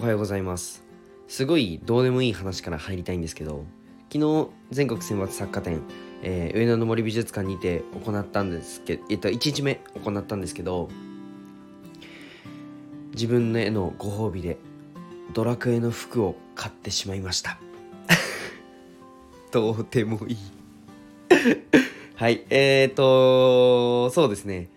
[0.00, 0.82] おはようございます。
[1.28, 3.66] すごいどうでもいい話から入りたいんですけど
[4.10, 5.82] 昨日全国選抜作家展、
[6.22, 10.88] えー、上野の森美術館にて行ったんですけど、えっと、1日目行ったんですけど
[13.12, 14.56] 自分へのご褒美で
[15.34, 17.58] ドラクエの服を買ってしまいました。
[19.52, 20.36] とてもいい。
[22.16, 24.70] はいえーとそうですね。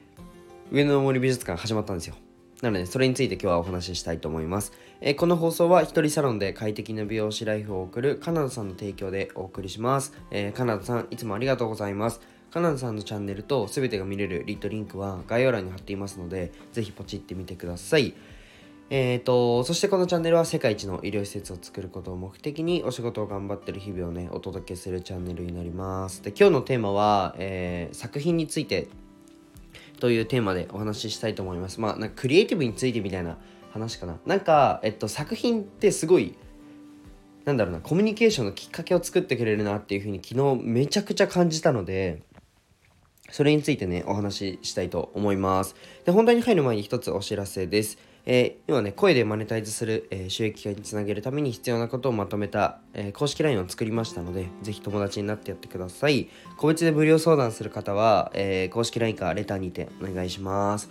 [0.69, 2.15] 上野の森美術館始まったんですよ。
[2.63, 4.71] なので、それについて今日はお話ししたいと思います。
[5.01, 10.13] えー、この放送は一人サロンで快適な美容師ライフを送るカナダさんの提供でお送りします。
[10.31, 12.21] えー、カナダさん、いつもありがとうございます。
[12.51, 18.13] カナダさんのチャンネルと全てが見れるリットリンクは概要欄に貼っていますので、ぜひポチってみてください。
[18.89, 26.23] えーと、そしてこのチャンネルは世界一の医療施設を作ることを目的にお仕事を頑張ってる日々をね、お届けするチャンネルになります。
[26.23, 28.87] で、今日のテーマは、えー、作品について
[30.03, 31.79] というテーマでお話ししたいと思います。
[31.79, 33.37] まあ、なんかクリエイティブについてみたいな
[33.71, 34.17] 話かな。
[34.25, 36.35] なんか、えっと、作品ってすごい、
[37.45, 42.21] なんだろうな、コミュニケーションのきっかけを作ってくれるなっていうふうに昨日めちゃくちゃ感じたので、
[43.31, 45.73] それについてね、お話ししたいと思います。
[46.03, 47.97] で、本題に入る前に一つお知らせです。
[48.25, 56.29] えー、今ね、声でマネタイズする、えー、収益化につなげるために必要なことをまとめた、えー、公式 LINE を作りましたので、ぜひ友達になってやってください。
[56.57, 60.89] 個別で無料相談する方は、え公式 LINE かレターにてお願いします。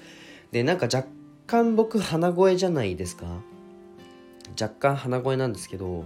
[0.51, 1.09] で、なんか若
[1.47, 3.27] 干僕、鼻声じゃないですか？
[4.61, 6.05] 若干鼻声なんですけど、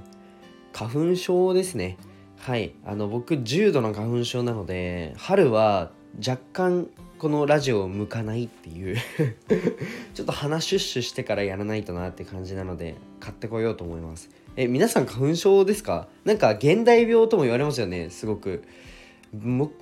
[0.72, 1.98] 花粉症ですね。
[2.38, 2.74] はい。
[2.84, 8.96] あの、僕、重度の花粉症なので、春は若干このラジオを向かないっていう
[10.14, 14.30] ちょっと鼻シュッシュしてからやらないとなって感じなので買ってこようと思います。
[14.56, 16.08] え皆さん花粉症ですか？
[16.24, 18.62] なんか現代病とも言われますよねすごく。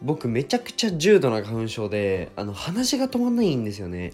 [0.03, 4.13] 僕めちゃくちゃ重度な花粉症であの鼻血が止まんないんですよね。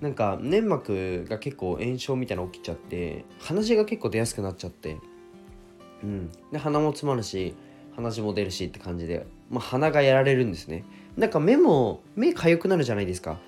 [0.00, 4.96] なんか粘膜が結構炎症みたいなの起きちゃって鼻血が結構出やすくなっちゃって。
[6.02, 6.30] うん。
[6.50, 7.54] で鼻も詰まるし
[7.94, 10.84] 鼻血も出るしって感じでまあ鼻がやられるんですね。
[11.16, 13.38] なんか目も目痒くなるじゃないですか。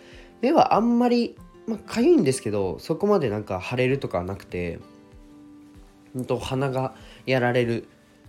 [0.40, 4.78] 目はあんまりまあ痒いんですけどそこまでなんか腫れるとかなくて
[6.14, 6.94] ほんと鼻が
[7.26, 7.88] やられる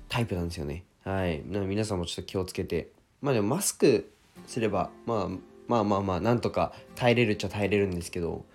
[0.10, 0.84] タイプなんですよね。
[1.04, 1.44] はい。
[1.46, 2.92] な皆さんもちょっと気をつけて。
[3.22, 4.12] まあでもマスク
[4.46, 5.28] すれば、まあ、
[5.68, 8.46] まあまあまあなんとか耐えれるっちゃ耐えれるんですけど、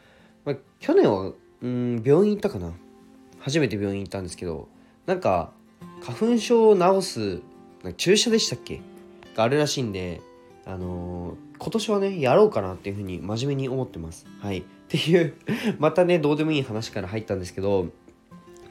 [0.44, 1.32] まあ、去年は
[1.62, 2.72] うん病院行ったかな。
[3.40, 4.68] 初めて病院行ったんですけど
[5.04, 5.50] なんか
[6.00, 7.42] 花粉症を治す
[7.96, 8.80] 注射でしたっけ？
[9.34, 10.20] があるらしいんで
[10.64, 14.26] あのー、今年はね、やろうかなっていうふうに真面目に思ってます。
[14.40, 14.58] はい。
[14.58, 15.34] っていう
[15.78, 17.88] またね、どうでもいい話から入ったんですけど、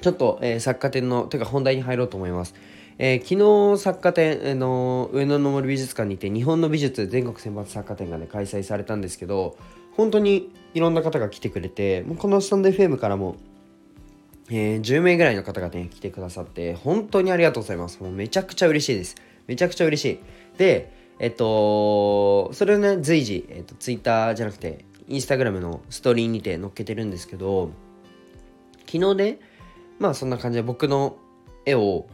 [0.02, 2.54] ちょっと、えー、作家展の、てか本題に入ろうと思います。
[3.04, 9.58] えー、昨日作家展、あの上野の森美術館にて日本の美術全国選抜作家展がね開催されたんですけど
[9.98, 13.38] 本当にいろんな方が来てくれてもうこのスタンド FM からも、
[14.52, 19.16] えー、10名ぐらいの方がね来てくださって本当にありがとうございますもうめちゃくちゃ嬉しいです
[19.48, 20.20] めちゃくちゃ嬉しい
[20.60, 27.70] でえっと、それをね、随時、えっと、ツイッターじゃなくて、インスタグラムのストーリーにて載っけてるんですけど、
[28.88, 29.40] 昨日ね、
[30.00, 31.18] まあそんな感じで僕の
[31.64, 32.08] 絵を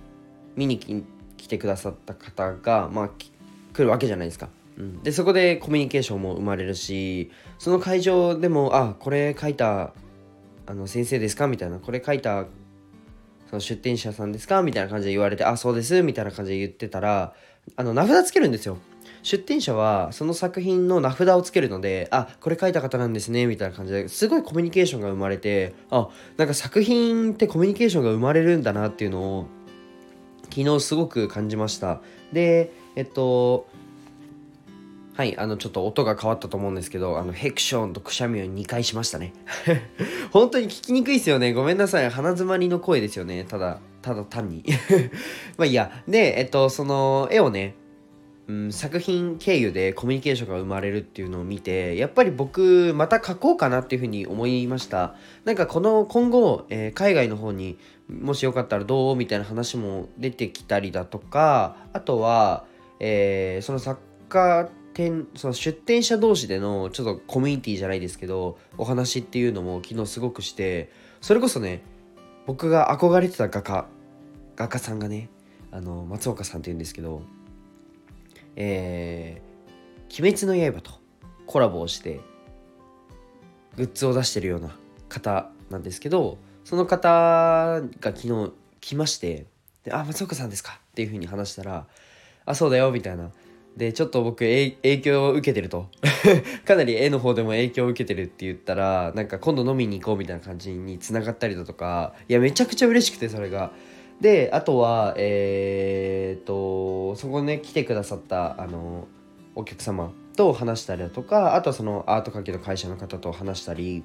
[0.57, 1.06] 見に
[1.38, 3.31] 来てくださった方が、まあ、来
[3.78, 4.50] るわけじゃないですか。
[4.78, 9.94] うん、でそこでコミュニケーションも生まれるしその会場でも「あこれ書いた
[10.67, 12.46] あの先生ですか?」みたいな「これ書いた
[13.50, 17.34] その出店者さんですか?」みたいな感じで言われて「あそうです」みたいな感じで言ってたら
[17.75, 18.78] あの名札つけるんですよ。
[19.23, 29.47] 出展者はその作品の名札をつけるので、あ、これ書いた方なんですね、みたいな感じですごいコミュニケーションが生まれて、あ、なんか作品ってコミュニケーションが生まれるんだなっていうのを
[30.50, 32.01] 昨日すごく感じました。
[32.31, 33.67] で、えっと、
[35.17, 39.34] はい、あの、ちょっと音が変わったと思うんですけど、あの、ヘクションとくしゃみを2回しましたね。
[40.31, 41.53] 本当に聞きにくいですよね。
[41.53, 42.09] ごめんなさい。
[42.11, 43.44] 鼻詰まりの声ですよね。
[43.44, 44.63] ただ、ただ単に。
[45.57, 46.03] まあいいや。
[46.07, 47.73] で、えっと、その絵をね、
[48.47, 55.16] うん、作品経由でコミュニケーションが生まれるっていうのを見てやっぱり僕また書こうかなっていうふうに思いました。
[55.44, 57.78] なんかこの今後、えー、海外の方に
[58.09, 62.66] もしよかったらどうみたいな話も出てきたりだとかあとは、
[63.02, 63.99] えー、その作
[64.29, 70.90] 家店その出店者同士でのちょっとコミュニティじゃないですけどお話っていうのも昨日すごくして
[71.20, 71.84] それこそね
[72.46, 73.88] 僕が憧れてた画家
[74.55, 75.29] 画家さんがね
[75.72, 77.22] あの松岡さんっていうんですけど
[78.57, 80.91] えー、鬼滅の刃と
[81.45, 82.19] コラボをして
[83.77, 84.75] グッズを出してるような
[85.07, 88.51] 方なんですけどその方が昨日
[88.81, 89.45] 来まして
[89.83, 91.85] で「あ松岡さんですか」っていうふうに話したら
[92.45, 93.31] 「あそうだよ」みたいな。
[93.77, 94.71] でちょっと僕影
[95.03, 95.87] 響を受けてると。
[96.65, 103.71] かなり絵の方でも影響を受けてるって言ったらなんか今度飲みに行こうみたいな感じにつながったりだとかいやめちゃくちゃ嬉しくてそれが。
[104.19, 106.43] であとはえー、っ
[107.15, 109.07] そこね来てくださったあの
[109.55, 114.03] お客様と話したりだとかあとはそのアート関係の会社の方と話したり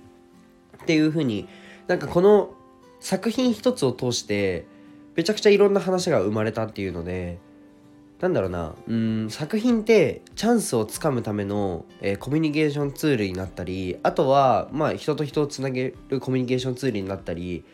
[0.83, 1.49] っていう風に
[1.87, 2.55] なんかこの
[3.01, 4.67] 作品一つを通して
[5.15, 7.39] めちゃくちゃいろんな話が生まれたっていうので
[8.21, 17.65] なんだろうなうん作品ってチャンスをつかむための、えー、コミュニケーションツールになったりあとはまあ人と人をつなげるコミュニケーションツールになったり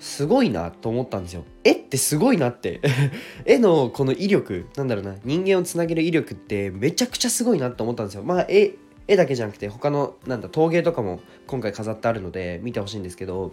[0.00, 1.44] すごいなと思ったんですよ。
[1.62, 2.80] 絵ってすごいなって
[3.44, 8.22] 絵のこの威力なんだろうな人間をつなげる威力ってめちゃくちゃすごいなって思ったんですよ。
[8.22, 8.72] まあ絵
[9.06, 13.52] 絵だけじゃなくて他のなんだ陶芸とかも今回飾ってあるので見てほしいんですけど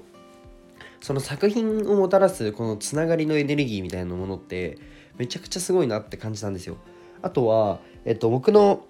[1.01, 4.77] その作品をもたらすこのつながりのエネルギーみたいなものって
[5.17, 6.77] めちゃくちゃすごいなって感じたんですよ。
[7.21, 8.85] あとは、えっと、僕の、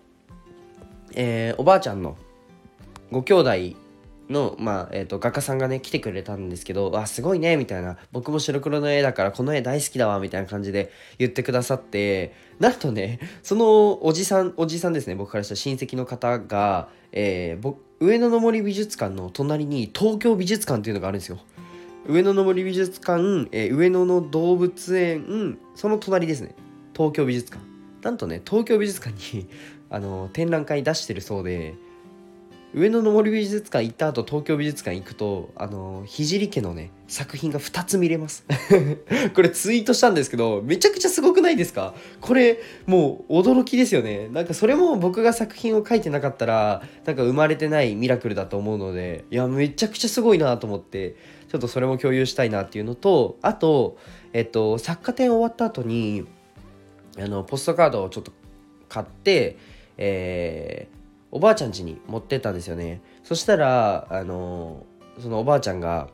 [1.13, 2.17] えー、おばあちゃんの
[3.11, 3.51] ご兄弟
[4.29, 12.47] の、まあえーと、画家さんがね来てくれたんですけど「わすごいね」みたいな「僕も白黒の絵だからこの絵大好きだわ」みたいな感じで言ってくださって。
[12.59, 21.37] なんとねそのおじさんおじさんですね僕からした親戚の方が、えー、上野の森美術館の隣に東京美術館っていうのがあるんですよ。
[22.07, 26.55] 上野の森美術館、えー、上野の動物園その隣ですね。
[26.95, 27.63] 東京美術館。
[28.01, 29.47] なんとね東京美術館に
[29.91, 31.75] あの展覧会出してるそうで。
[32.73, 38.45] 上野の森美術館行った後東京美術館行くとあの聖家のね作品が2つ見れます。
[39.33, 41.95] これツイートしたんですけどめちゃくちゃすごくないですか？
[42.19, 44.27] これもう驚きですよね。
[44.27, 51.15] なんかそれも僕が作品を描いてなかったらなんか生まれてないミラクルだと思うのでいやめちゃくちゃすごいなと思って
[51.49, 53.97] ちょっとそれも共有したいなっていうのとあと
[54.33, 56.25] えっと作家展終わった後に
[57.17, 58.33] あのポストカードをちょっと
[58.89, 59.55] 買って
[59.97, 60.97] えー
[61.31, 63.01] おばあちゃん家に持ってったんですよね。
[63.23, 64.85] そしたらあの
[65.19, 66.09] そのおばあちゃんが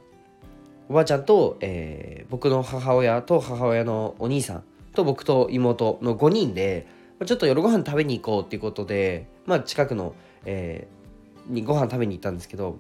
[0.89, 4.63] おばあちゃんと、えー、僕の母親と母親のお兄さん
[4.93, 6.87] と僕と妹の5人で
[7.25, 10.13] ちょっと夜ご飯食べに行こうっていうことで、まあ、近くの、
[10.45, 12.77] えー、にご飯食べに行ったんですけど、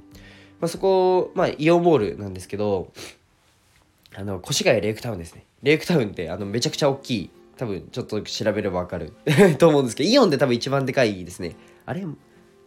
[0.59, 2.91] まあ、そこ、まあ、イオンモールなんですけど
[4.15, 5.45] あの越谷レイクタウンですね。
[5.63, 9.13] レイクタウンってあのめちゃくちゃ大きい多分ちょっと調べればわかる
[9.57, 11.55] と思うんですけどイオンで多分一番でかいですね。
[11.85, 12.05] あれ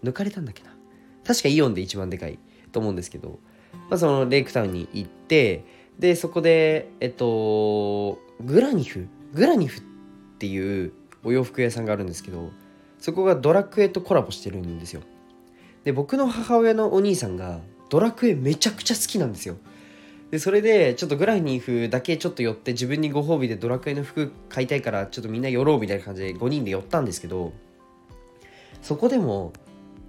[0.02, 0.76] 抜かれたんだっけな。
[1.24, 2.38] 確かイオンで一番でかい
[2.72, 3.40] と思うんですけど、
[3.90, 5.64] まあ、そのレイクタウンに行って
[5.98, 9.82] でそこでえっとグラニフグラニフっ
[10.38, 10.92] ていう
[11.24, 12.50] お洋服屋さんがあるんですけど
[12.98, 15.02] そこがドラクエとコラボしてるんですよ。
[15.84, 19.56] で僕の母親のお兄さんがドラクエめちゃくちゃ好きなんですよ。
[20.30, 27.52] でそれでちょっとグラニフだけちょっと寄って自分にご褒美でドラクエの服買いたいからちょっとみんな寄ろうみたいな感じで5人で寄ったんですけど
[28.82, 29.52] そこでも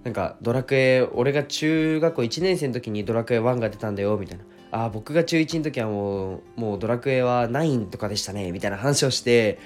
[0.03, 4.45] なんかドラクエ俺が中学校1年生の時にドラクエ1が出たんだよみたいな。
[4.69, 9.59] あ僕が中1の時はもうもうドラクエは9とかでしたねみたいな話をして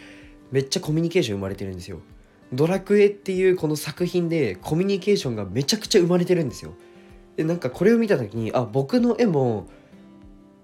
[0.52, 2.00] めっちゃコミュニケーション生まれてるんですよ。
[2.54, 6.74] ドラクエっていうこの作品でコミュニケーションがめちゃくちゃ生まれてるんですよ。
[7.38, 9.68] でなんかこれを見た時にあ僕の絵も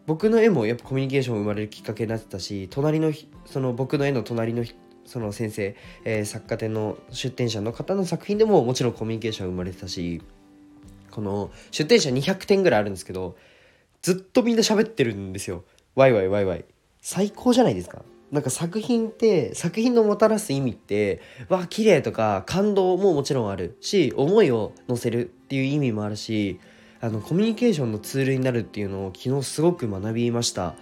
[0.05, 3.11] 僕の絵もやっぱコミュニケーション生まれるきっかけになってたし隣の
[3.45, 4.63] その僕の絵の隣の
[5.07, 10.21] その先生、えー、作家展の出展者の方の作品でももちろんコミュニケーション生まれてたし
[11.09, 13.35] この出展者200点ぐらいあるんですけど
[14.01, 15.63] ずっとみんな喋ってるんですよ。
[15.95, 16.65] ワイワイワイワイ。
[17.01, 18.03] 最高じゃないですか。
[18.31, 26.59] なんか作品って作品のもたらす意味ってわあ綺麗とか感動ももちろんあるし思いを乗せるっていう意味もあるし
[26.99, 30.75] あのコミュニケーションのツールになるっていうのを昨日すごく学びました。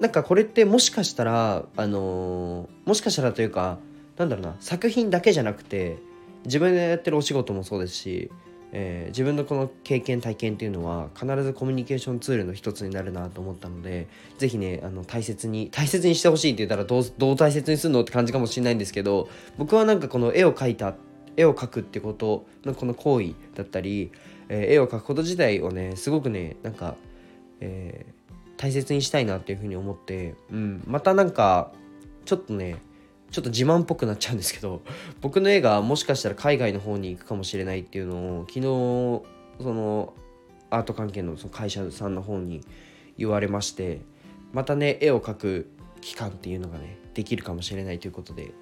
[0.00, 3.78] なんかこれってもしかしたらあの、もしかしたらというか
[4.16, 5.98] なんだろうな作品だけじゃなくて
[6.44, 8.30] 自分でやってるお仕事もそうですし、
[8.72, 20.94] えー、自分のこの経験体験っていうのは必ずコミュニケーションツールの一つになるなと思ったので是非ねあの大切に大切にしてほしいって言ったらどうどう大切にするのって感じかもしれないんですけど僕はなんかこの絵を描いた
[21.36, 24.12] 絵を描くってことのこの行為だったり、
[24.48, 26.96] えー、絵を描くこと自体をねすごくねなんか、
[27.60, 28.15] えー、
[28.56, 31.72] 大切にしたいなっていうふうに思って、うん、またなんか
[32.24, 32.76] ちょっとね
[33.30, 34.82] ちょっと自慢っぽくなっちゃうんですけど
[35.20, 38.62] 僕の絵がもしかしたら海外の方に行くかもしれないっていうのを昨日
[39.62, 40.14] その
[40.70, 42.62] アート関係のその会社さんの方に
[43.18, 44.00] 言われまして
[44.52, 45.70] またね絵を描く
[46.00, 48.52] 期間っていうのがねできるかもしれないということで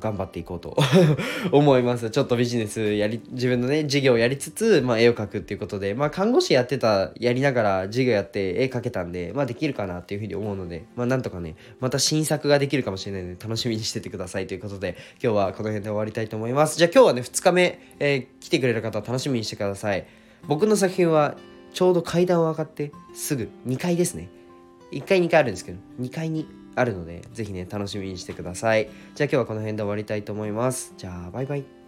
[0.00, 0.76] 頑張っていこうと
[1.52, 2.10] 思います。
[2.10, 16.78] ちょっとビジネスやり自分のね授業をやりつつ、まあ、絵を描くっていうことで、まあ、看護師やってたやりながら授業やって絵描けたんで、まあ、できるかなっていうふうに思うので、まあ、なんとかねまた新作ができるかもしれないので楽しみにしててくださいということで今日はこの辺で終わりたいと思います。
[16.78, 20.06] じゃあ今日はね2日目、えー、来てくれる方楽しみにしてください。
[20.48, 21.36] 僕の作品は
[21.72, 24.28] ちょうど階段を上がってすぐ2階ですね。
[24.92, 28.88] 1階2階あるんですけど2階にあるのでぜひね楽しみにしてください。
[29.14, 30.94] じゃあ今日はこの辺で終わりたいと思います。
[30.96, 31.81] じゃあバイバイ。